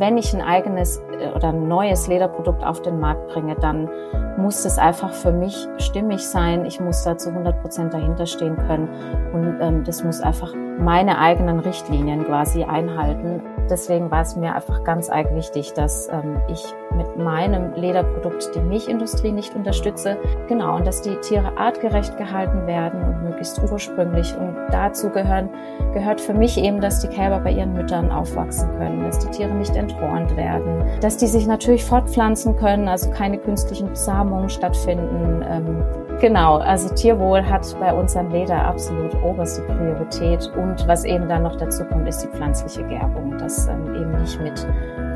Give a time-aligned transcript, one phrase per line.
[0.00, 3.88] wenn ich ein eigenes äh, oder ein neues Lederprodukt auf den Markt bringe, dann
[4.38, 6.64] muss es einfach für mich stimmig sein.
[6.64, 8.88] Ich muss da zu 100 Prozent dahinter stehen können
[9.32, 13.42] und ähm, das muss einfach meine eigenen Richtlinien quasi einhalten.
[13.68, 16.64] Deswegen war es mir einfach ganz arg wichtig, dass ähm, ich
[16.96, 20.16] mit meinem Lederprodukt die Milchindustrie nicht unterstütze.
[20.48, 24.34] Genau, und dass die Tiere artgerecht gehalten werden und möglichst ursprünglich.
[24.36, 25.48] Und dazu gehören,
[25.94, 29.54] gehört für mich eben, dass die Kälber bei ihren Müttern aufwachsen können, dass die Tiere
[29.54, 35.44] nicht enthornt werden, dass die sich natürlich fortpflanzen können, also keine künstlichen Besamungen stattfinden.
[35.48, 35.82] Ähm,
[36.20, 40.50] genau, also Tierwohl hat bei uns am Leder absolut oberste Priorität.
[40.56, 44.40] Und was eben dann noch dazu kommt, ist die pflanzliche Gerbung, dass ähm, eben nicht
[44.40, 44.66] mit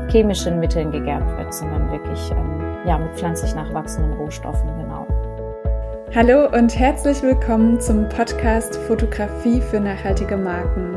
[0.09, 5.07] chemischen Mitteln gegerbt wird, sondern wirklich ähm, ja, mit pflanzlich nachwachsenden Rohstoffen, genau.
[6.13, 10.95] Hallo und herzlich willkommen zum Podcast Fotografie für nachhaltige Marken.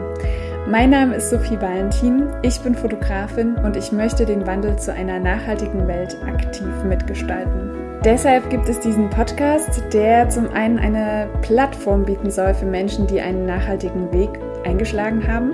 [0.68, 5.18] Mein Name ist Sophie Valentin, ich bin Fotografin und ich möchte den Wandel zu einer
[5.18, 7.78] nachhaltigen Welt aktiv mitgestalten.
[8.04, 13.20] Deshalb gibt es diesen Podcast, der zum einen eine Plattform bieten soll für Menschen, die
[13.20, 14.38] einen nachhaltigen Weg
[14.68, 15.52] eingeschlagen haben,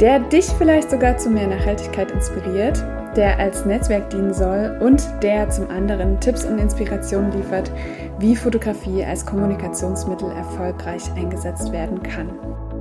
[0.00, 2.84] der dich vielleicht sogar zu mehr Nachhaltigkeit inspiriert,
[3.16, 7.70] der als Netzwerk dienen soll und der zum anderen Tipps und Inspirationen liefert,
[8.18, 12.28] wie Fotografie als Kommunikationsmittel erfolgreich eingesetzt werden kann.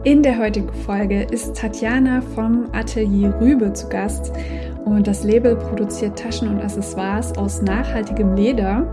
[0.03, 4.33] In der heutigen Folge ist Tatjana vom Atelier Rübe zu Gast
[4.85, 8.85] und das Label produziert Taschen und Accessoires aus nachhaltigem Leder.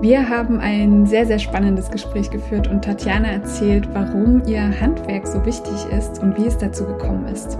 [0.00, 5.44] Wir haben ein sehr, sehr spannendes Gespräch geführt und Tatjana erzählt, warum ihr Handwerk so
[5.44, 7.58] wichtig ist und wie es dazu gekommen ist.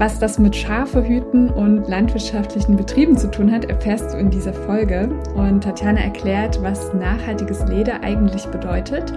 [0.00, 4.54] Was das mit Schafe hüten und landwirtschaftlichen Betrieben zu tun hat, erfährst du in dieser
[4.54, 5.10] Folge.
[5.34, 9.12] Und Tatjana erklärt, was nachhaltiges Leder eigentlich bedeutet.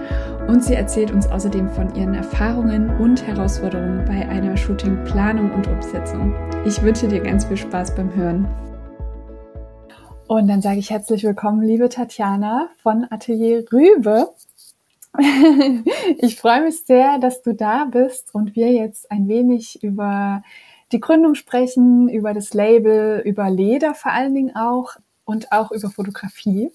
[0.46, 6.34] Und sie erzählt uns außerdem von ihren Erfahrungen und Herausforderungen bei einer Shootingplanung und Umsetzung.
[6.66, 8.46] Ich wünsche dir ganz viel Spaß beim Hören.
[10.26, 14.28] Und dann sage ich herzlich willkommen, liebe Tatjana von Atelier Rübe.
[16.18, 20.42] Ich freue mich sehr, dass du da bist und wir jetzt ein wenig über
[20.92, 25.90] die Gründung sprechen, über das Label, über Leder vor allen Dingen auch und auch über
[25.90, 26.70] Fotografie.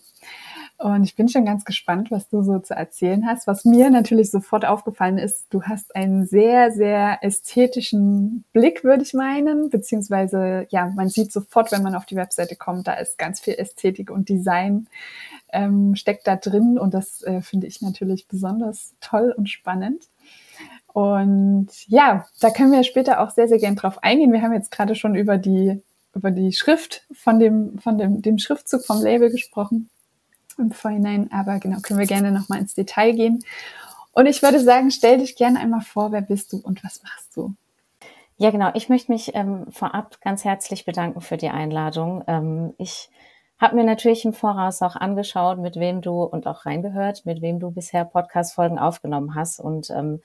[0.78, 3.48] Und ich bin schon ganz gespannt, was du so zu erzählen hast.
[3.48, 9.14] Was mir natürlich sofort aufgefallen ist, du hast einen sehr, sehr ästhetischen Blick, würde ich
[9.14, 9.70] meinen.
[9.70, 13.56] Beziehungsweise, ja, man sieht sofort, wenn man auf die Webseite kommt, da ist ganz viel
[13.56, 14.88] Ästhetik und Design
[15.52, 16.80] ähm, steckt da drin.
[16.80, 20.08] Und das äh, finde ich natürlich besonders toll und spannend.
[20.94, 24.34] Und ja, da können wir später auch sehr, sehr gern drauf eingehen.
[24.34, 25.82] Wir haben jetzt gerade schon über die,
[26.16, 29.90] über die Schrift von dem, von dem, dem Schriftzug vom Label gesprochen
[30.58, 31.32] im Vorhinein.
[31.32, 33.44] Aber genau, können wir gerne nochmal ins Detail gehen.
[34.12, 37.38] Und ich würde sagen, stell dich gerne einmal vor, wer bist du und was machst
[37.38, 37.54] du?
[38.38, 38.72] Ja, genau.
[38.74, 42.24] Ich möchte mich ähm, vorab ganz herzlich bedanken für die Einladung.
[42.28, 43.10] Ähm, ich
[43.60, 47.60] habe mir natürlich im Voraus auch angeschaut, mit wem du und auch reingehört, mit wem
[47.60, 49.60] du bisher Podcast-Folgen aufgenommen hast.
[49.60, 50.22] Und ähm,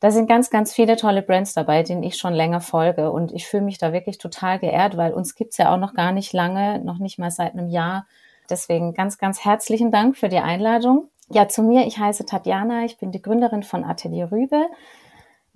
[0.00, 3.10] da sind ganz, ganz viele tolle Brands dabei, denen ich schon länger folge.
[3.10, 6.12] Und ich fühle mich da wirklich total geehrt, weil uns gibt's ja auch noch gar
[6.12, 8.06] nicht lange, noch nicht mal seit einem Jahr.
[8.48, 11.08] Deswegen ganz, ganz herzlichen Dank für die Einladung.
[11.30, 14.66] Ja, zu mir, ich heiße Tatjana, ich bin die Gründerin von Atelier Rübe.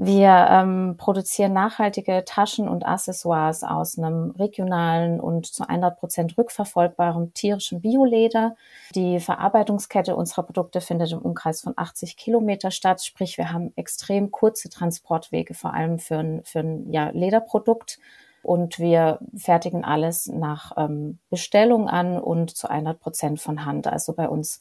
[0.04, 7.34] Wir ähm, produzieren nachhaltige Taschen und Accessoires aus einem regionalen und zu 100 Prozent rückverfolgbaren
[7.34, 8.56] tierischen Bioleder.
[8.96, 13.04] Die Verarbeitungskette unserer Produkte findet im Umkreis von 80 Kilometer statt.
[13.04, 18.00] Sprich, wir haben extrem kurze Transportwege, vor allem für ein, für ein ja, Lederprodukt.
[18.42, 23.86] Und wir fertigen alles nach ähm, Bestellung an und zu 100 Prozent von Hand.
[23.86, 24.60] Also bei uns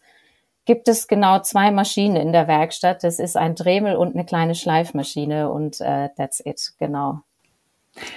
[0.66, 3.04] gibt es genau zwei Maschinen in der Werkstatt.
[3.04, 7.22] Das ist ein Dremel und eine kleine Schleifmaschine und äh, that's it, genau.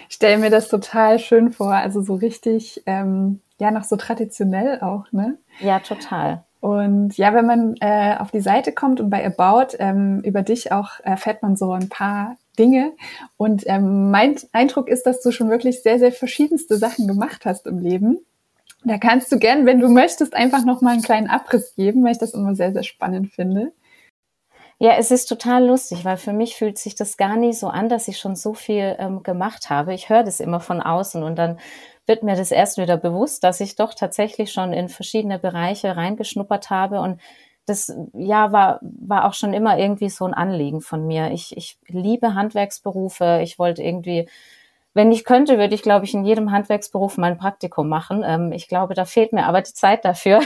[0.09, 4.81] Ich stelle mir das total schön vor, also so richtig, ähm, ja, noch so traditionell
[4.81, 5.39] auch, ne?
[5.61, 6.45] Ja, total.
[6.61, 10.73] Und ja, wenn man äh, auf die Seite kommt und bei About ähm, über dich
[10.73, 12.93] auch erfährt man so ein paar Dinge.
[13.37, 17.67] Und ähm, mein Eindruck ist, dass du schon wirklich sehr, sehr verschiedenste Sachen gemacht hast
[17.67, 18.19] im Leben.
[18.85, 22.13] Da kannst du gern, wenn du möchtest, einfach noch mal einen kleinen Abriss geben, weil
[22.13, 23.73] ich das immer sehr, sehr spannend finde.
[24.79, 27.89] Ja, es ist total lustig, weil für mich fühlt sich das gar nicht so an,
[27.89, 29.95] dass ich schon so viel ähm, gemacht habe.
[29.95, 31.59] Ich höre das immer von außen und dann
[32.07, 36.71] wird mir das erst wieder bewusst, dass ich doch tatsächlich schon in verschiedene Bereiche reingeschnuppert
[36.71, 37.21] habe und
[37.67, 41.31] das ja war war auch schon immer irgendwie so ein Anliegen von mir.
[41.31, 43.41] Ich ich liebe Handwerksberufe.
[43.43, 44.29] Ich wollte irgendwie
[44.95, 48.23] wenn ich könnte, würde ich, glaube ich, in jedem Handwerksberuf mal ein Praktikum machen.
[48.25, 50.41] Ähm, ich glaube, da fehlt mir aber die Zeit dafür.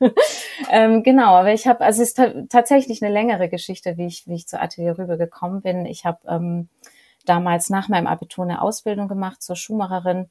[0.70, 4.34] ähm, genau, aber ich habe, also es ist tatsächlich eine längere Geschichte, wie ich, wie
[4.34, 5.86] ich zur Atelier rübergekommen bin.
[5.86, 6.68] Ich habe ähm,
[7.24, 10.28] damals nach meinem Abitur eine Ausbildung gemacht zur Schuhmacherin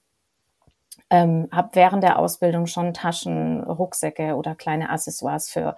[1.10, 5.76] Ähm, habe während der Ausbildung schon Taschen, Rucksäcke oder kleine Accessoires für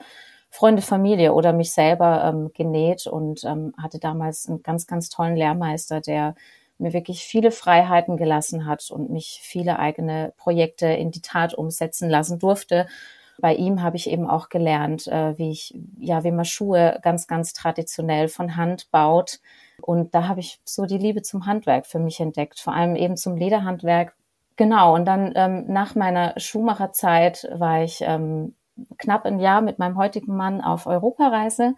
[0.49, 5.35] Freunde, Familie oder mich selber ähm, genäht und ähm, hatte damals einen ganz, ganz tollen
[5.35, 6.35] Lehrmeister, der
[6.77, 12.09] mir wirklich viele Freiheiten gelassen hat und mich viele eigene Projekte in die Tat umsetzen
[12.09, 12.87] lassen durfte.
[13.39, 17.27] Bei ihm habe ich eben auch gelernt, äh, wie ich, ja, wie man Schuhe ganz,
[17.27, 19.39] ganz traditionell von Hand baut.
[19.81, 23.17] Und da habe ich so die Liebe zum Handwerk für mich entdeckt, vor allem eben
[23.17, 24.15] zum Lederhandwerk.
[24.55, 24.95] Genau.
[24.95, 28.55] Und dann ähm, nach meiner Schuhmacherzeit war ich ähm,
[28.97, 31.75] knapp ein Jahr mit meinem heutigen Mann auf Europareise.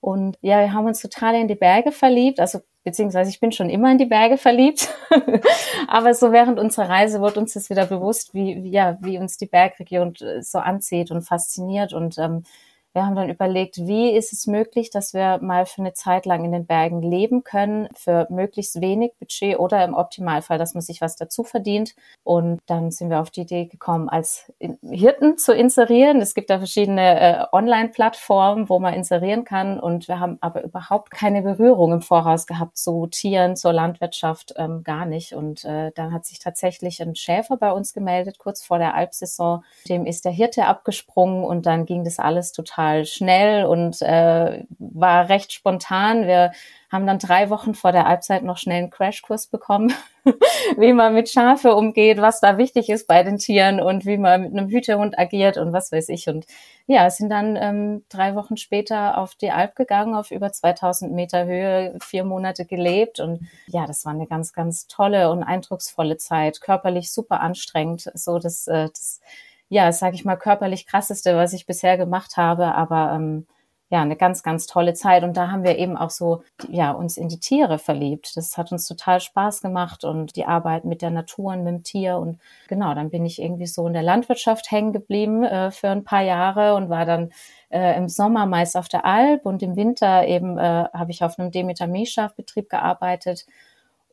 [0.00, 2.40] Und ja, wir haben uns total in die Berge verliebt.
[2.40, 4.88] Also beziehungsweise ich bin schon immer in die Berge verliebt.
[5.88, 9.36] Aber so während unserer Reise wird uns das wieder bewusst, wie, wie, ja, wie uns
[9.36, 11.92] die Bergregion äh, so anzieht und fasziniert.
[11.92, 12.44] Und ähm,
[12.94, 16.44] wir haben dann überlegt, wie ist es möglich, dass wir mal für eine Zeit lang
[16.44, 21.00] in den Bergen leben können, für möglichst wenig Budget oder im Optimalfall, dass man sich
[21.00, 21.94] was dazu verdient.
[22.24, 24.52] Und dann sind wir auf die Idee gekommen, als
[24.82, 26.20] Hirten zu inserieren.
[26.20, 29.78] Es gibt da verschiedene äh, Online-Plattformen, wo man inserieren kann.
[29.78, 34.82] Und wir haben aber überhaupt keine Berührung im Voraus gehabt zu Tieren, zur Landwirtschaft, ähm,
[34.82, 35.34] gar nicht.
[35.34, 39.62] Und äh, dann hat sich tatsächlich ein Schäfer bei uns gemeldet, kurz vor der Alpsaison.
[39.88, 44.64] Dem ist der Hirte abgesprungen und dann ging das alles total total schnell und äh,
[44.78, 46.26] war recht spontan.
[46.26, 46.52] Wir
[46.90, 49.92] haben dann drei Wochen vor der Halbzeit noch schnell einen Crashkurs bekommen,
[50.78, 54.40] wie man mit Schafe umgeht, was da wichtig ist bei den Tieren und wie man
[54.42, 56.28] mit einem Hütehund agiert und was weiß ich.
[56.28, 56.46] Und
[56.86, 61.44] ja, sind dann ähm, drei Wochen später auf die Alp gegangen, auf über 2000 Meter
[61.44, 63.20] Höhe, vier Monate gelebt.
[63.20, 68.10] Und ja, das war eine ganz, ganz tolle und eindrucksvolle Zeit, körperlich super anstrengend.
[68.14, 69.20] So das, äh, das
[69.68, 73.46] ja, sage ich mal, körperlich krasseste, was ich bisher gemacht habe, aber ähm,
[73.90, 75.22] ja, eine ganz, ganz tolle Zeit.
[75.24, 78.36] Und da haben wir eben auch so, ja, uns in die Tiere verliebt.
[78.36, 81.82] Das hat uns total Spaß gemacht und die Arbeit mit der Natur und mit dem
[81.84, 82.18] Tier.
[82.18, 82.38] Und
[82.68, 86.22] genau, dann bin ich irgendwie so in der Landwirtschaft hängen geblieben äh, für ein paar
[86.22, 87.32] Jahre und war dann
[87.70, 91.38] äh, im Sommer meist auf der Alp und im Winter eben äh, habe ich auf
[91.38, 93.46] einem Demeter-Milchschafbetrieb gearbeitet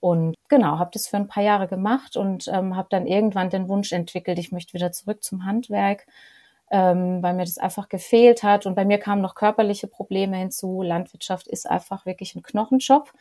[0.05, 3.67] und genau, habe das für ein paar Jahre gemacht und ähm, habe dann irgendwann den
[3.67, 6.05] Wunsch entwickelt, ich möchte wieder zurück zum Handwerk,
[6.69, 8.67] ähm, weil mir das einfach gefehlt hat.
[8.67, 10.83] Und bei mir kamen noch körperliche Probleme hinzu.
[10.83, 13.11] Landwirtschaft ist einfach wirklich ein Knochenjob.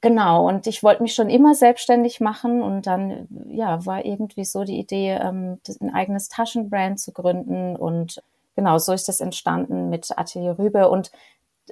[0.00, 4.62] Genau, und ich wollte mich schon immer selbstständig machen und dann ja war irgendwie so
[4.62, 8.22] die Idee, ähm, ein eigenes Taschenbrand zu gründen und
[8.54, 11.10] genau so ist das entstanden mit Atelier Rübe und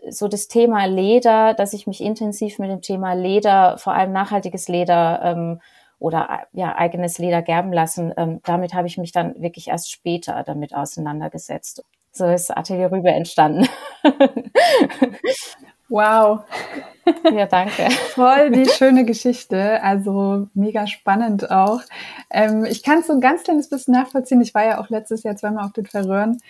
[0.08, 4.68] so das Thema Leder, dass ich mich intensiv mit dem Thema Leder, vor allem nachhaltiges
[4.68, 5.60] Leder ähm,
[5.98, 10.42] oder ja eigenes Leder gerben lassen, ähm, damit habe ich mich dann wirklich erst später
[10.44, 11.84] damit auseinandergesetzt.
[12.12, 13.68] So ist Atelier Rübe entstanden.
[15.88, 16.40] Wow.
[17.32, 17.90] Ja, danke.
[17.90, 19.80] Voll die schöne Geschichte.
[19.82, 21.80] Also mega spannend auch.
[22.30, 24.40] Ähm, ich kann es so ein ganz kleines bisschen nachvollziehen.
[24.40, 26.40] Ich war ja auch letztes Jahr zweimal auf den Verröhren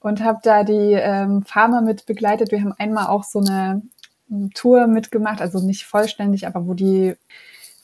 [0.00, 2.50] und habe da die ähm, Farmer mit begleitet.
[2.50, 3.82] Wir haben einmal auch so eine
[4.30, 7.14] ähm, Tour mitgemacht, also nicht vollständig, aber wo die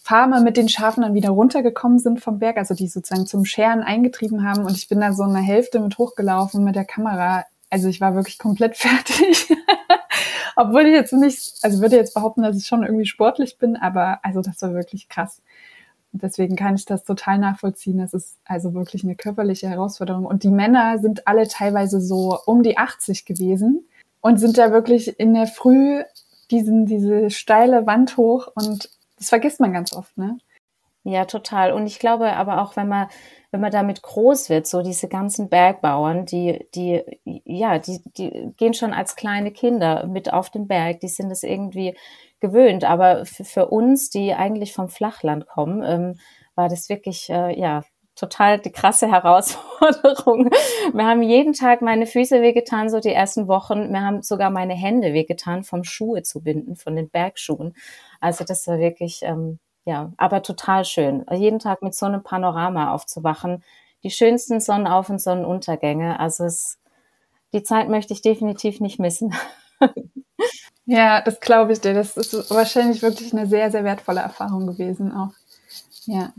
[0.03, 3.83] Farmer mit den Schafen dann wieder runtergekommen sind vom Berg, also die sozusagen zum Scheren
[3.83, 4.65] eingetrieben haben.
[4.65, 7.45] Und ich bin da so eine Hälfte mit hochgelaufen mit der Kamera.
[7.71, 9.53] Also ich war wirklich komplett fertig.
[10.57, 14.21] Obwohl ich jetzt nicht, also würde jetzt behaupten, dass ich schon irgendwie sportlich bin, aber
[14.23, 15.43] also das war wirklich krass
[16.23, 17.99] deswegen kann ich das total nachvollziehen.
[17.99, 20.27] Das ist also wirklich eine körperliche Herausforderung.
[20.27, 23.87] Und die Männer sind alle teilweise so um die 80 gewesen
[24.21, 26.03] und sind da wirklich in der Früh
[26.51, 30.39] diesen, diese steile Wand hoch und das vergisst man ganz oft, ne?
[31.05, 31.73] Ja, total.
[31.73, 33.07] Und ich glaube aber auch, wenn man,
[33.53, 37.01] wenn man damit groß wird, so diese ganzen Bergbauern, die, die,
[37.45, 41.45] ja, die, die gehen schon als kleine Kinder mit auf den Berg, die sind es
[41.45, 41.97] irgendwie
[42.41, 42.85] gewöhnt.
[42.85, 46.19] Aber für, uns, die eigentlich vom Flachland kommen, ähm,
[46.55, 47.83] war das wirklich, äh, ja,
[48.17, 50.51] total die krasse Herausforderung.
[50.93, 53.93] Mir haben jeden Tag meine Füße wehgetan, so die ersten Wochen.
[53.93, 57.75] Mir haben sogar meine Hände wehgetan, vom Schuhe zu binden, von den Bergschuhen.
[58.21, 61.25] Also das war wirklich, ähm, ja, aber total schön.
[61.31, 63.63] Jeden Tag mit so einem Panorama aufzuwachen.
[64.03, 66.19] Die schönsten Sonnenauf- und Sonnenuntergänge.
[66.19, 66.79] Also es,
[67.53, 69.35] die Zeit möchte ich definitiv nicht missen.
[70.87, 71.95] Ja, das glaube ich dir.
[71.95, 75.33] Das ist wahrscheinlich wirklich eine sehr, sehr wertvolle Erfahrung gewesen auch.
[76.05, 76.33] Ja.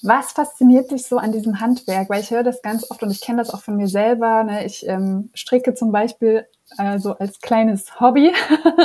[0.00, 2.08] Was fasziniert dich so an diesem Handwerk?
[2.08, 4.44] Weil ich höre das ganz oft und ich kenne das auch von mir selber.
[4.44, 4.64] Ne?
[4.64, 6.46] Ich ähm, stricke zum Beispiel
[6.78, 8.32] äh, so als kleines Hobby.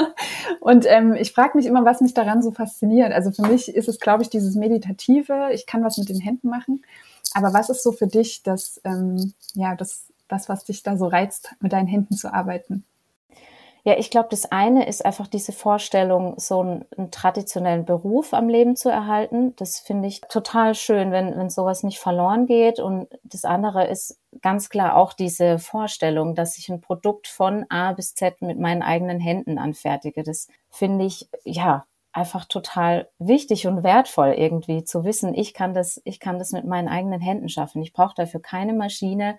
[0.60, 3.14] und ähm, ich frage mich immer, was mich daran so fasziniert.
[3.14, 5.50] Also für mich ist es, glaube ich, dieses Meditative.
[5.52, 6.84] Ich kann was mit den Händen machen.
[7.34, 11.08] Aber was ist so für dich das, ähm, ja, das, das, was dich da so
[11.08, 12.86] reizt, mit deinen Händen zu arbeiten?
[13.84, 18.50] Ja, ich glaube, das eine ist einfach diese Vorstellung, so einen, einen, traditionellen Beruf am
[18.50, 19.56] Leben zu erhalten.
[19.56, 22.80] Das finde ich total schön, wenn, wenn sowas nicht verloren geht.
[22.80, 27.94] Und das andere ist ganz klar auch diese Vorstellung, dass ich ein Produkt von A
[27.94, 30.24] bis Z mit meinen eigenen Händen anfertige.
[30.24, 36.02] Das finde ich, ja, einfach total wichtig und wertvoll irgendwie zu wissen, ich kann das,
[36.06, 37.82] ich kann das mit meinen eigenen Händen schaffen.
[37.82, 39.38] Ich brauche dafür keine Maschine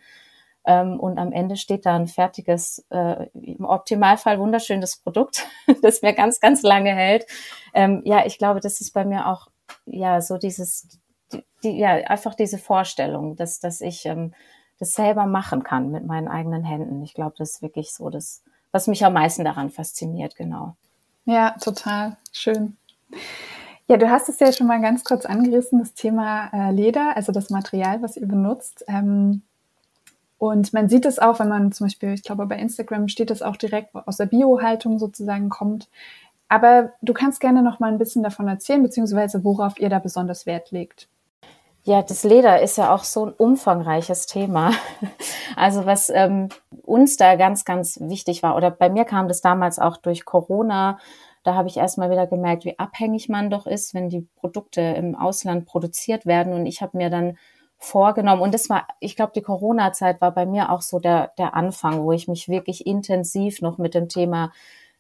[0.65, 5.47] und am Ende steht da ein fertiges, äh, im Optimalfall wunderschönes Produkt,
[5.83, 7.27] das mir ganz, ganz lange hält.
[7.75, 9.49] Ähm, ja, ich glaube, das ist bei mir auch,
[9.87, 10.89] ja, so dieses,
[11.33, 14.35] die, die, ja, einfach diese Vorstellung, dass, dass ich ähm,
[14.79, 17.03] das selber machen kann mit meinen eigenen Händen.
[17.03, 20.77] Ich glaube, das ist wirklich so das, was mich am meisten daran fasziniert, genau.
[21.25, 22.77] Ja, total schön.
[23.87, 27.33] Ja, du hast es ja schon mal ganz kurz angerissen, das Thema äh, Leder, also
[27.33, 28.85] das Material, was ihr benutzt.
[28.89, 29.43] Ähm,
[30.41, 33.43] und man sieht es auch, wenn man zum Beispiel, ich glaube, bei Instagram steht es
[33.43, 35.91] auch direkt aus der Biohaltung sozusagen kommt.
[36.49, 40.47] Aber du kannst gerne noch mal ein bisschen davon erzählen, beziehungsweise worauf ihr da besonders
[40.47, 41.09] Wert legt.
[41.83, 44.73] Ja, das Leder ist ja auch so ein umfangreiches Thema.
[45.57, 46.49] Also was ähm,
[46.85, 50.99] uns da ganz, ganz wichtig war, oder bei mir kam das damals auch durch Corona.
[51.43, 55.17] Da habe ich erstmal wieder gemerkt, wie abhängig man doch ist, wenn die Produkte im
[55.17, 56.55] Ausland produziert werden.
[56.55, 57.37] Und ich habe mir dann
[57.81, 58.43] vorgenommen.
[58.43, 62.05] Und das war, ich glaube, die Corona-Zeit war bei mir auch so der, der Anfang,
[62.05, 64.53] wo ich mich wirklich intensiv noch mit dem Thema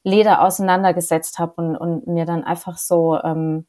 [0.02, 3.66] Leder auseinandergesetzt habe und, und mir dann einfach so ähm,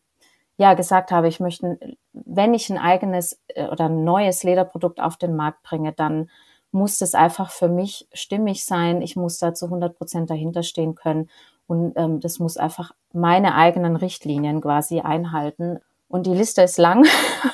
[0.55, 1.77] ja gesagt habe, ich möchte,
[2.13, 6.29] wenn ich ein eigenes äh, oder ein neues Lederprodukt auf den Markt bringe, dann
[6.71, 9.01] muss das einfach für mich stimmig sein.
[9.01, 11.29] Ich muss da zu 100 Prozent dahinter stehen können
[11.67, 15.79] und ähm, das muss einfach meine eigenen Richtlinien quasi einhalten.
[16.11, 17.05] Und die Liste ist lang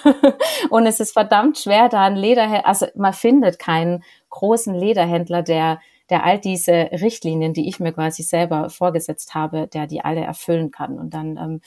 [0.72, 5.80] und es ist verdammt schwer, da ein Lederhändler, also man findet keinen großen Lederhändler, der,
[6.10, 10.72] der all diese Richtlinien, die ich mir quasi selber vorgesetzt habe, der die alle erfüllen
[10.72, 10.98] kann.
[10.98, 11.62] Und dann, ähm,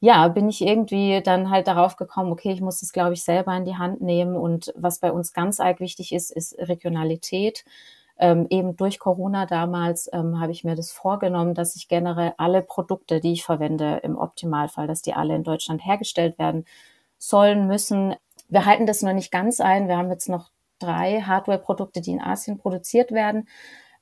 [0.00, 3.56] ja, bin ich irgendwie dann halt darauf gekommen, okay, ich muss das, glaube ich, selber
[3.56, 4.36] in die Hand nehmen.
[4.36, 7.64] Und was bei uns ganz arg wichtig ist, ist Regionalität
[8.18, 12.62] ähm, eben durch Corona damals ähm, habe ich mir das vorgenommen, dass ich generell alle
[12.62, 16.64] Produkte, die ich verwende, im Optimalfall, dass die alle in Deutschland hergestellt werden
[17.18, 18.14] sollen, müssen.
[18.48, 19.88] Wir halten das noch nicht ganz ein.
[19.88, 23.48] Wir haben jetzt noch drei Hardware-Produkte, die in Asien produziert werden.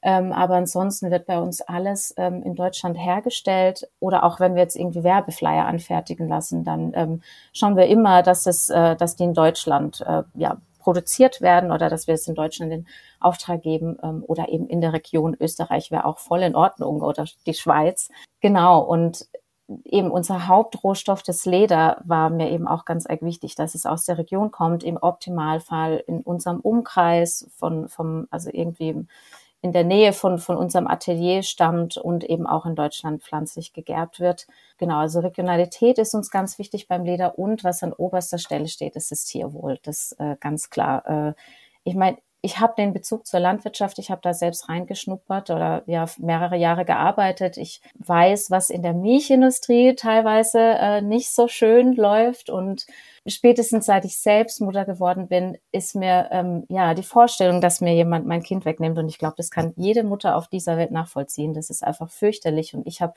[0.03, 3.89] Ähm, aber ansonsten wird bei uns alles ähm, in Deutschland hergestellt.
[4.01, 7.23] Oder auch wenn wir jetzt irgendwie Werbeflyer anfertigen lassen, dann ähm,
[7.55, 11.89] schauen wir immer, dass es, äh, dass die in Deutschland äh, ja, produziert werden oder
[11.89, 12.87] dass wir es in Deutschland in
[13.19, 17.25] Auftrag geben ähm, oder eben in der Region Österreich wäre auch voll in Ordnung oder
[17.47, 18.11] die Schweiz.
[18.41, 18.81] Genau.
[18.81, 19.27] Und
[19.85, 24.05] eben unser Hauptrohstoff, das Leder, war mir eben auch ganz arg wichtig, dass es aus
[24.05, 29.07] der Region kommt, im Optimalfall in unserem Umkreis von, vom, also irgendwie
[29.65, 34.21] in der Nähe von, von unserem Atelier stammt und eben auch in Deutschland pflanzlich gegerbt
[34.21, 34.47] wird.
[34.77, 38.95] Genau, also Regionalität ist uns ganz wichtig beim Leder und was an oberster Stelle steht,
[38.95, 39.79] ist das Tierwohl.
[39.83, 41.07] Das äh, ganz klar.
[41.09, 41.33] Äh,
[41.83, 46.05] ich meine, ich habe den Bezug zur Landwirtschaft, ich habe da selbst reingeschnuppert oder ja
[46.19, 47.57] mehrere Jahre gearbeitet.
[47.57, 52.87] Ich weiß, was in der Milchindustrie teilweise äh, nicht so schön läuft und
[53.27, 57.95] spätestens seit ich selbst Mutter geworden bin, ist mir ähm, ja die Vorstellung, dass mir
[57.95, 61.55] jemand mein Kind wegnimmt und ich glaube, das kann jede Mutter auf dieser Welt nachvollziehen.
[61.55, 63.15] Das ist einfach fürchterlich und ich habe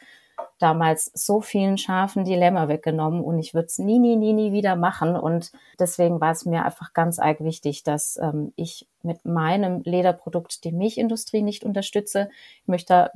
[0.60, 4.76] damals so vielen Schafen Dilemma weggenommen und ich würde es nie, nie, nie, nie wieder
[4.76, 5.16] machen.
[5.16, 10.64] Und deswegen war es mir einfach ganz arg wichtig, dass ähm, ich mit meinem Lederprodukt
[10.64, 12.30] die Milchindustrie nicht unterstütze.
[12.62, 13.12] Ich möchte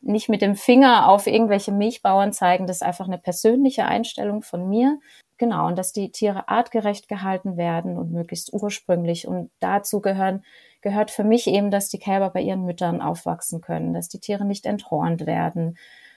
[0.00, 2.66] nicht mit dem Finger auf irgendwelche Milchbauern zeigen.
[2.66, 4.98] Das ist einfach eine persönliche Einstellung von mir.
[5.36, 9.26] Genau, und dass die Tiere artgerecht gehalten werden und möglichst ursprünglich.
[9.26, 10.44] Und dazu gehören,
[10.80, 14.44] gehört für mich eben, dass die Kälber bei ihren Müttern aufwachsen können, dass die Tiere
[14.44, 15.76] nicht enthornt werden,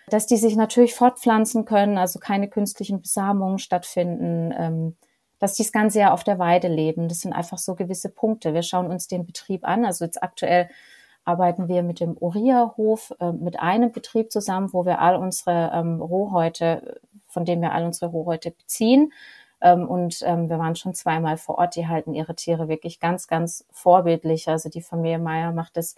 [0.10, 4.96] dass die sich natürlich fortpflanzen können, also keine künstlichen Besamungen stattfinden, ähm,
[5.40, 7.08] dass die das ganze Jahr auf der Weide leben.
[7.10, 8.54] Das sind einfach so gewisse Punkte.
[8.54, 9.86] Wir schauen uns den Betrieb an.
[9.86, 10.70] Also jetzt aktuell
[11.26, 16.02] arbeiten wir mit dem Uriah-Hof, äh, mit einem Betrieb zusammen, wo wir all unsere ähm,
[16.02, 17.02] Rohhäute,
[17.38, 19.13] von dem wir all unsere Rohhäute beziehen.
[19.62, 21.75] Ähm, und ähm, wir waren schon zweimal vor Ort.
[21.75, 24.48] Die halten ihre Tiere wirklich ganz, ganz vorbildlich.
[24.48, 25.94] Also die Familie Meier macht das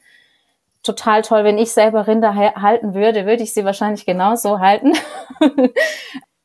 [0.84, 1.46] total toll.
[1.46, 4.91] Wenn ich selber Rinder halten würde, würde ich sie wahrscheinlich genauso halten.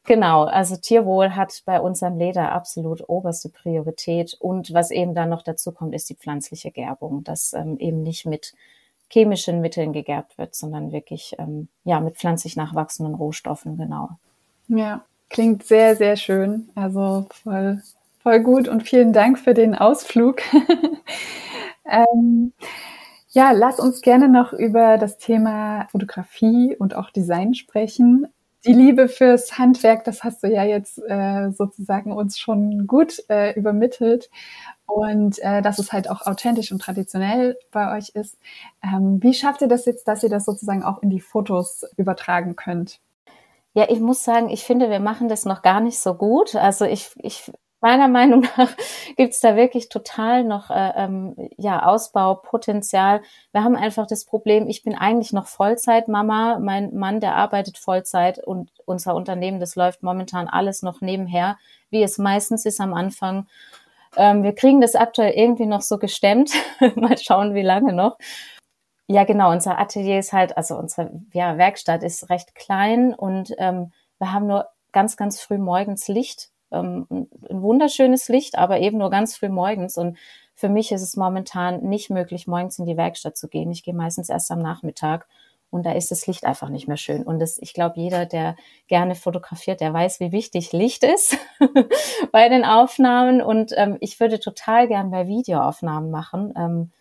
[0.04, 4.36] genau, also Tierwohl hat bei unserem Leder absolut oberste Priorität.
[4.38, 8.26] Und was eben dann noch dazu kommt, ist die pflanzliche Gerbung, dass ähm, eben nicht
[8.26, 8.54] mit
[9.10, 14.10] chemischen Mitteln gegerbt wird, sondern wirklich ähm, ja mit pflanzlich nachwachsenden Rohstoffen, genau.
[14.68, 16.70] Ja, klingt sehr, sehr schön.
[16.74, 17.82] Also voll,
[18.22, 20.40] voll gut und vielen Dank für den Ausflug.
[21.86, 22.52] ähm,
[23.30, 28.28] Ja, lass uns gerne noch über das Thema Fotografie und auch Design sprechen.
[28.66, 33.52] Die Liebe fürs Handwerk, das hast du ja jetzt äh, sozusagen uns schon gut äh,
[33.58, 34.30] übermittelt.
[34.86, 38.38] Und äh, dass es halt auch authentisch und traditionell bei euch ist.
[38.84, 42.56] Ähm, wie schafft ihr das jetzt, dass ihr das sozusagen auch in die Fotos übertragen
[42.56, 43.00] könnt?
[43.74, 46.54] Ja, ich muss sagen, ich finde, wir machen das noch gar nicht so gut.
[46.54, 47.50] Also ich, ich
[47.84, 48.70] meiner Meinung nach
[49.16, 53.20] gibt's da wirklich total noch äh, ähm, ja, Ausbaupotenzial.
[53.52, 58.38] Wir haben einfach das Problem, ich bin eigentlich noch Vollzeitmama, mein Mann, der arbeitet Vollzeit
[58.38, 61.58] und unser Unternehmen, das läuft momentan alles noch nebenher,
[61.90, 63.48] wie es meistens ist am Anfang.
[64.16, 66.52] Ähm, wir kriegen das aktuell irgendwie noch so gestemmt.
[66.94, 68.16] Mal schauen, wie lange noch.
[69.06, 69.50] Ja, genau.
[69.50, 74.46] Unser Atelier ist halt, also unsere ja, Werkstatt ist recht klein und ähm, wir haben
[74.46, 76.50] nur ganz, ganz früh morgens Licht.
[76.70, 79.98] Ähm, ein wunderschönes Licht, aber eben nur ganz früh morgens.
[79.98, 80.16] Und
[80.54, 83.70] für mich ist es momentan nicht möglich, morgens in die Werkstatt zu gehen.
[83.70, 85.26] Ich gehe meistens erst am Nachmittag
[85.74, 87.24] und da ist das Licht einfach nicht mehr schön.
[87.24, 88.54] Und das, ich glaube, jeder, der
[88.86, 91.36] gerne fotografiert, der weiß, wie wichtig Licht ist
[92.32, 93.42] bei den Aufnahmen.
[93.42, 96.54] Und ähm, ich würde total gern bei Videoaufnahmen machen.
[96.56, 96.92] Ähm,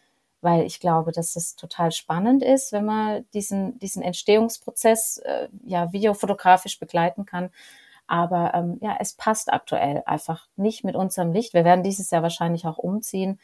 [0.43, 5.91] weil ich glaube, dass es total spannend ist, wenn man diesen, diesen Entstehungsprozess äh, ja
[5.93, 7.49] videofotografisch begleiten kann.
[8.07, 11.53] Aber ähm, ja, es passt aktuell einfach nicht mit unserem Licht.
[11.53, 13.39] Wir werden dieses Jahr wahrscheinlich auch umziehen.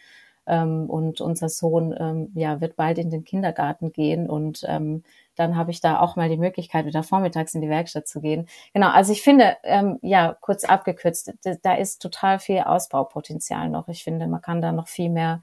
[0.49, 5.03] Ähm, und unser Sohn ähm, ja, wird bald in den Kindergarten gehen und ähm,
[5.35, 8.47] dann habe ich da auch mal die Möglichkeit, wieder vormittags in die Werkstatt zu gehen.
[8.73, 13.87] Genau, also ich finde, ähm, ja, kurz abgekürzt, da ist total viel Ausbaupotenzial noch.
[13.89, 15.41] Ich finde, man kann da noch viel mehr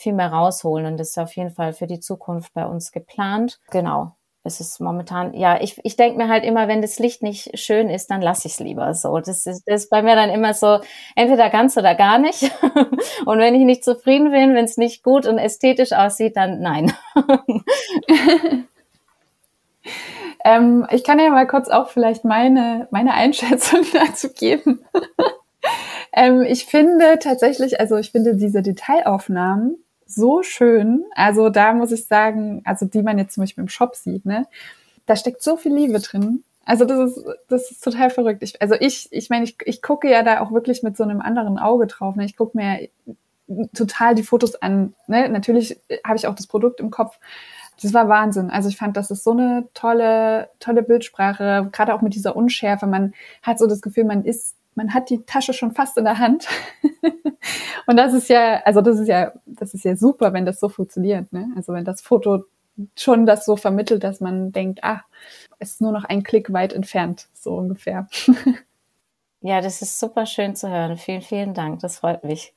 [0.00, 0.86] viel mehr rausholen.
[0.86, 3.60] Und das ist auf jeden Fall für die Zukunft bei uns geplant.
[3.70, 4.12] Genau.
[4.42, 7.90] Es ist momentan, ja, ich, ich denke mir halt immer, wenn das Licht nicht schön
[7.90, 9.18] ist, dann lasse ich es lieber so.
[9.18, 10.78] Das ist, das ist bei mir dann immer so,
[11.14, 12.50] entweder ganz oder gar nicht.
[13.26, 16.90] und wenn ich nicht zufrieden bin, wenn es nicht gut und ästhetisch aussieht, dann nein.
[20.44, 24.82] ähm, ich kann ja mal kurz auch vielleicht meine, meine Einschätzung dazu geben.
[26.14, 31.04] ähm, ich finde tatsächlich, also ich finde diese Detailaufnahmen, so schön.
[31.14, 34.46] Also da muss ich sagen, also die man jetzt zum Beispiel im Shop sieht, ne,
[35.06, 36.44] da steckt so viel Liebe drin.
[36.64, 38.42] Also das ist, das ist total verrückt.
[38.42, 41.20] Ich, also ich, ich meine, ich, ich gucke ja da auch wirklich mit so einem
[41.20, 42.14] anderen Auge drauf.
[42.16, 42.24] Ne?
[42.24, 42.88] Ich gucke mir
[43.74, 44.94] total die Fotos an.
[45.08, 45.28] Ne?
[45.28, 47.18] Natürlich habe ich auch das Produkt im Kopf.
[47.82, 48.50] Das war Wahnsinn.
[48.50, 52.86] Also ich fand, das ist so eine tolle, tolle Bildsprache, gerade auch mit dieser Unschärfe.
[52.86, 56.18] Man hat so das Gefühl, man ist man hat die Tasche schon fast in der
[56.18, 56.46] Hand.
[57.86, 60.68] und das ist ja, also das ist ja, das ist ja super, wenn das so
[60.68, 61.32] funktioniert.
[61.32, 61.50] Ne?
[61.56, 62.44] Also wenn das Foto
[62.96, 65.02] schon das so vermittelt, dass man denkt, ah,
[65.58, 68.08] es ist nur noch ein Klick weit entfernt, so ungefähr.
[69.40, 70.96] ja, das ist super schön zu hören.
[70.96, 71.80] Vielen, vielen Dank.
[71.80, 72.54] Das freut mich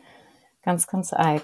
[0.63, 1.43] ganz, ganz arg.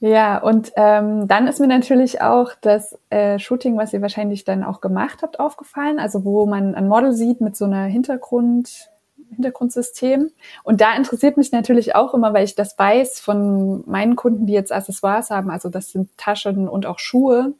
[0.00, 4.64] Ja, und ähm, dann ist mir natürlich auch das äh, Shooting, was ihr wahrscheinlich dann
[4.64, 5.98] auch gemacht habt, aufgefallen.
[5.98, 8.90] Also wo man ein Model sieht mit so einer Hintergrund,
[9.34, 10.30] Hintergrundsystem.
[10.64, 14.52] Und da interessiert mich natürlich auch immer, weil ich das weiß von meinen Kunden, die
[14.52, 17.54] jetzt Accessoires haben, also das sind Taschen und auch Schuhe,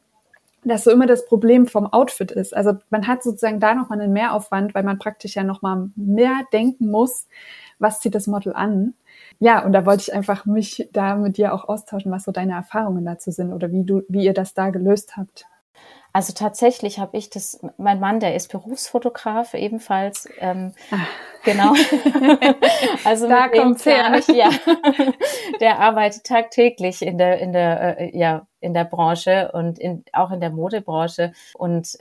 [0.65, 2.55] dass so immer das Problem vom Outfit ist.
[2.55, 6.91] Also man hat sozusagen da nochmal einen Mehraufwand, weil man praktisch ja nochmal mehr denken
[6.91, 7.27] muss,
[7.79, 8.95] was zieht das Model an.
[9.39, 12.53] Ja, und da wollte ich einfach mich da mit dir auch austauschen, was so deine
[12.53, 15.47] Erfahrungen dazu sind oder wie du, wie ihr das da gelöst habt.
[16.13, 20.29] Also tatsächlich habe ich das, mein Mann, der ist Berufsfotograf ebenfalls.
[20.39, 21.07] Ähm, ah.
[21.45, 21.73] Genau.
[23.05, 24.11] also da kommt her.
[24.11, 24.51] Nicht, ja.
[25.61, 30.31] der arbeitet tagtäglich in der, in der, äh, ja, in der Branche und in, auch
[30.33, 31.33] in der Modebranche.
[31.55, 31.97] Und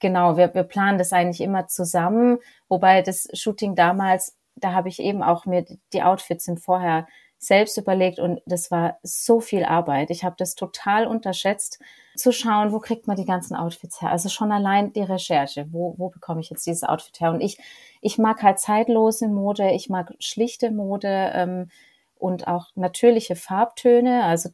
[0.00, 2.38] genau, wir, wir planen das eigentlich immer zusammen,
[2.68, 7.06] wobei das Shooting damals, da habe ich eben auch mir die Outfits sind vorher
[7.42, 10.10] selbst überlegt und das war so viel Arbeit.
[10.10, 11.80] Ich habe das total unterschätzt,
[12.14, 14.12] zu schauen, wo kriegt man die ganzen Outfits her.
[14.12, 17.32] Also schon allein die Recherche, wo, wo bekomme ich jetzt dieses Outfit her?
[17.32, 17.58] Und ich,
[18.00, 21.68] ich mag halt zeitlose Mode, ich mag schlichte Mode ähm,
[22.16, 24.22] und auch natürliche Farbtöne.
[24.22, 24.50] Also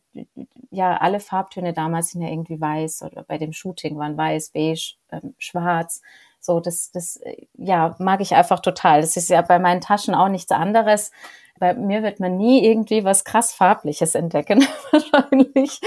[0.70, 4.94] ja, alle Farbtöne damals sind ja irgendwie weiß oder bei dem Shooting waren weiß, beige,
[5.12, 6.00] ähm, schwarz.
[6.40, 7.20] So, das, das,
[7.54, 9.02] ja, mag ich einfach total.
[9.02, 11.10] Das ist ja bei meinen Taschen auch nichts anderes
[11.58, 15.80] bei mir wird man nie irgendwie was krass farbliches entdecken wahrscheinlich.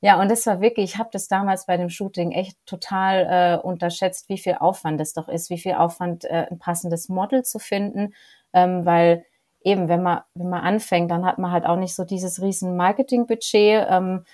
[0.00, 3.66] Ja, und das war wirklich, ich habe das damals bei dem Shooting echt total äh,
[3.66, 7.58] unterschätzt, wie viel Aufwand das doch ist, wie viel Aufwand äh, ein passendes Model zu
[7.58, 8.14] finden,
[8.52, 9.24] ähm, weil
[9.64, 12.76] eben, wenn man wenn man anfängt, dann hat man halt auch nicht so dieses riesen
[12.76, 14.24] Marketingbudget ähm,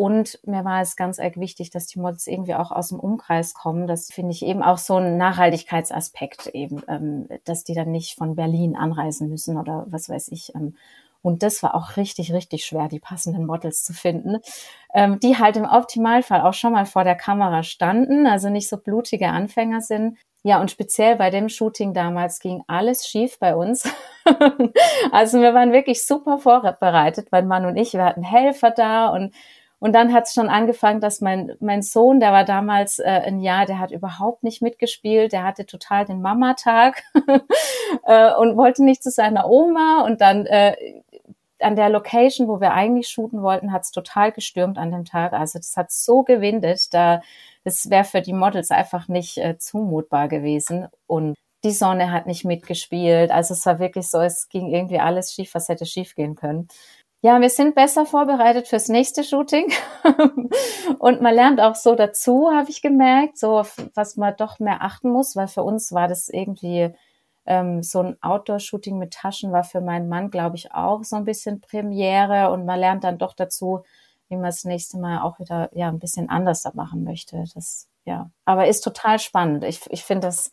[0.00, 3.52] und mir war es ganz arg wichtig, dass die Models irgendwie auch aus dem Umkreis
[3.52, 3.86] kommen.
[3.86, 8.34] Das finde ich eben auch so ein Nachhaltigkeitsaspekt eben, ähm, dass die dann nicht von
[8.34, 10.54] Berlin anreisen müssen oder was weiß ich.
[10.54, 10.74] Ähm,
[11.20, 14.38] Und das war auch richtig, richtig schwer, die passenden Models zu finden,
[14.94, 18.78] ähm, die halt im Optimalfall auch schon mal vor der Kamera standen, also nicht so
[18.78, 20.16] blutige Anfänger sind.
[20.42, 23.86] Ja, und speziell bei dem Shooting damals ging alles schief bei uns.
[25.12, 27.92] also wir waren wirklich super vorbereitet, mein Mann und ich.
[27.92, 29.34] Wir hatten Helfer da und
[29.80, 33.40] und dann hat es schon angefangen, dass mein, mein Sohn, der war damals äh, ein
[33.40, 37.02] Jahr, der hat überhaupt nicht mitgespielt, der hatte total den Mamatag
[38.04, 40.02] äh, und wollte nicht zu seiner Oma.
[40.04, 40.76] Und dann äh,
[41.60, 45.32] an der Location, wo wir eigentlich shooten wollten, hat es total gestürmt an dem Tag.
[45.32, 47.22] Also das hat so gewindet, da
[47.64, 50.88] das wäre für die Models einfach nicht äh, zumutbar gewesen.
[51.06, 53.30] Und die Sonne hat nicht mitgespielt.
[53.30, 56.68] Also es war wirklich so, es ging irgendwie alles schief, was hätte schief gehen können.
[57.22, 59.70] Ja, wir sind besser vorbereitet fürs nächste Shooting.
[60.98, 63.62] und man lernt auch so dazu, habe ich gemerkt, so
[63.94, 66.94] was man doch mehr achten muss, weil für uns war das irgendwie
[67.44, 71.24] ähm, so ein Outdoor-Shooting mit Taschen war für meinen Mann, glaube ich, auch so ein
[71.24, 73.82] bisschen Premiere und man lernt dann doch dazu,
[74.28, 77.44] wie man das nächste Mal auch wieder ja ein bisschen anders da machen möchte.
[77.54, 79.64] Das ja, aber ist total spannend.
[79.64, 80.52] Ich, ich finde das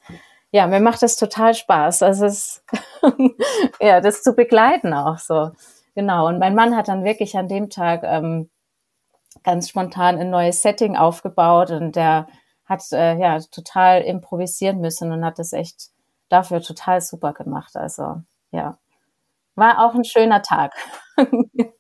[0.51, 2.03] ja, mir macht das total Spaß.
[2.03, 2.63] Also es
[3.81, 5.51] ja, das zu begleiten auch so.
[5.97, 6.27] Genau.
[6.27, 8.51] Und mein Mann hat dann wirklich an dem Tag ähm,
[9.43, 12.27] ganz spontan ein neues Setting aufgebaut und der
[12.65, 15.89] hat äh, ja total improvisieren müssen und hat das echt
[16.29, 17.75] dafür total super gemacht.
[17.75, 18.77] Also ja,
[19.55, 20.73] war auch ein schöner Tag.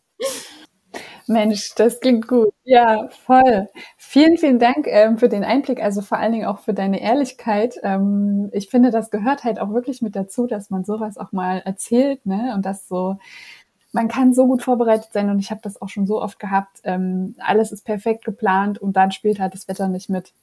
[1.27, 2.53] Mensch, das klingt gut.
[2.63, 3.67] Ja, voll.
[3.97, 7.75] Vielen, vielen Dank ähm, für den Einblick, also vor allen Dingen auch für deine Ehrlichkeit.
[7.83, 11.59] Ähm, ich finde, das gehört halt auch wirklich mit dazu, dass man sowas auch mal
[11.65, 12.53] erzählt, ne?
[12.55, 13.17] Und das so
[13.97, 16.81] man kann so gut vorbereitet sein und ich habe das auch schon so oft gehabt.
[16.83, 20.33] Ähm, alles ist perfekt geplant und dann spielt halt das Wetter nicht mit.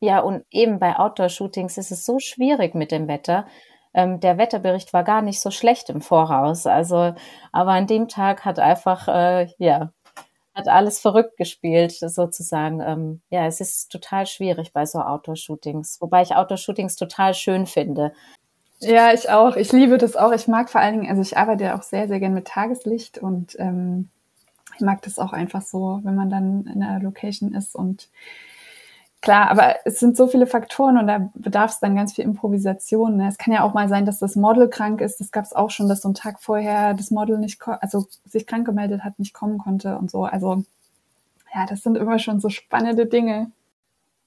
[0.00, 3.46] Ja, und eben bei Outdoor-Shootings ist es so schwierig mit dem Wetter.
[3.92, 6.66] Ähm, der Wetterbericht war gar nicht so schlecht im Voraus.
[6.66, 7.14] Also,
[7.52, 9.92] aber an dem Tag hat einfach, äh, ja,
[10.54, 12.80] hat alles verrückt gespielt, sozusagen.
[12.80, 18.14] Ähm, ja, es ist total schwierig bei so Outdoor-Shootings, wobei ich Outdoor-Shootings total schön finde.
[18.84, 19.56] Ja, ich auch.
[19.56, 20.32] Ich liebe das auch.
[20.32, 23.18] Ich mag vor allen Dingen, also ich arbeite ja auch sehr, sehr gern mit Tageslicht
[23.18, 24.10] und ähm,
[24.74, 28.08] ich mag das auch einfach so, wenn man dann in einer Location ist und
[29.22, 33.16] klar, aber es sind so viele Faktoren und da bedarf es dann ganz viel Improvisation.
[33.16, 33.28] Ne?
[33.28, 35.18] Es kann ja auch mal sein, dass das Model krank ist.
[35.20, 38.46] Das gab es auch schon, dass so ein Tag vorher das Model nicht, also sich
[38.46, 40.24] krank gemeldet hat, nicht kommen konnte und so.
[40.24, 40.64] Also
[41.54, 43.50] ja, das sind immer schon so spannende Dinge.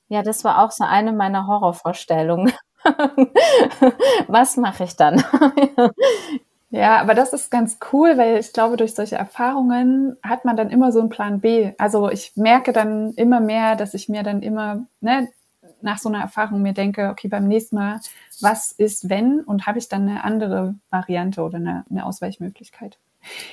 [0.09, 2.53] Ja, das war auch so eine meiner Horrorvorstellungen.
[4.27, 5.23] Was mache ich dann?
[6.69, 10.69] ja, aber das ist ganz cool, weil ich glaube, durch solche Erfahrungen hat man dann
[10.69, 11.73] immer so einen Plan B.
[11.77, 15.27] Also ich merke dann immer mehr, dass ich mir dann immer ne,
[15.81, 17.99] nach so einer Erfahrung mir denke, okay, beim nächsten Mal,
[18.41, 19.41] was ist wenn?
[19.41, 22.97] Und habe ich dann eine andere Variante oder eine, eine Ausweichmöglichkeit?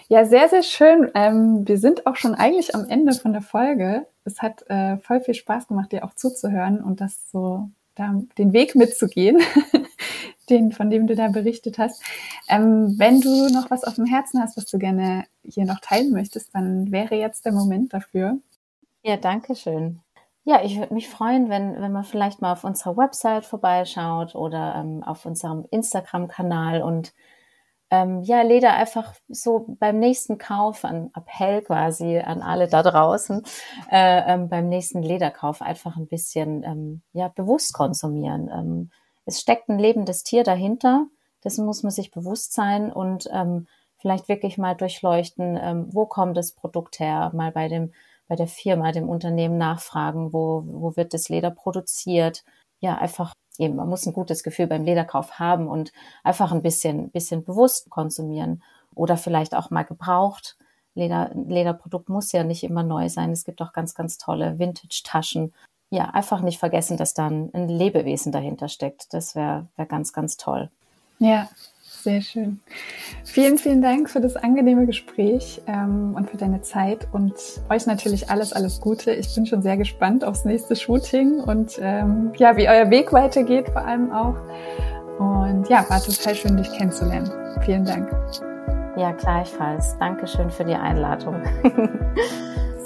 [0.08, 1.10] Ja, sehr, sehr schön.
[1.14, 4.06] Ähm, wir sind auch schon eigentlich am Ende von der Folge.
[4.24, 8.52] Es hat äh, voll viel Spaß gemacht, dir auch zuzuhören und das so da den
[8.52, 9.40] Weg mitzugehen,
[10.50, 12.02] den, von dem du da berichtet hast.
[12.48, 16.12] Ähm, wenn du noch was auf dem Herzen hast, was du gerne hier noch teilen
[16.12, 18.38] möchtest, dann wäre jetzt der Moment dafür.
[19.02, 20.00] Ja, danke schön.
[20.46, 24.74] Ja, ich würde mich freuen, wenn, wenn man vielleicht mal auf unserer Website vorbeischaut oder
[24.76, 27.14] ähm, auf unserem Instagram-Kanal und
[27.94, 33.42] ähm, ja, Leder einfach so beim nächsten Kauf, an Appell quasi an alle da draußen,
[33.90, 38.50] äh, ähm, beim nächsten Lederkauf einfach ein bisschen ähm, ja, bewusst konsumieren.
[38.52, 38.90] Ähm,
[39.26, 41.06] es steckt ein lebendes Tier dahinter,
[41.44, 46.36] dessen muss man sich bewusst sein und ähm, vielleicht wirklich mal durchleuchten, ähm, wo kommt
[46.36, 47.92] das Produkt her, mal bei dem
[48.26, 52.42] bei der Firma, dem Unternehmen nachfragen, wo, wo wird das Leder produziert.
[52.80, 57.10] Ja, einfach eben, man muss ein gutes Gefühl beim Lederkauf haben und einfach ein bisschen,
[57.10, 58.62] bisschen bewusst konsumieren
[58.94, 60.56] oder vielleicht auch mal gebraucht.
[60.94, 63.32] Leder, Lederprodukt muss ja nicht immer neu sein.
[63.32, 65.52] Es gibt auch ganz, ganz tolle Vintage-Taschen.
[65.90, 69.12] Ja, einfach nicht vergessen, dass dann ein Lebewesen dahinter steckt.
[69.12, 70.70] Das wäre wär ganz, ganz toll.
[71.18, 71.48] Ja,
[72.04, 72.60] sehr schön.
[73.24, 77.34] Vielen, vielen Dank für das angenehme Gespräch ähm, und für deine Zeit und
[77.70, 79.10] euch natürlich alles, alles Gute.
[79.12, 83.70] Ich bin schon sehr gespannt aufs nächste Shooting und ähm, ja, wie euer Weg weitergeht
[83.70, 84.36] vor allem auch.
[85.18, 87.30] Und ja, war total schön, dich kennenzulernen.
[87.64, 88.10] Vielen Dank.
[88.96, 89.96] Ja, gleichfalls.
[89.98, 91.42] Dankeschön für die Einladung.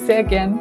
[0.07, 0.61] sehr gern.